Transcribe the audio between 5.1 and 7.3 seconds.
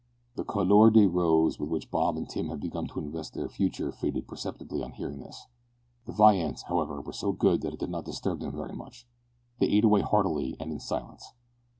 this. The viands, however, were